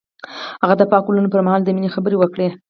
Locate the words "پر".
1.31-1.41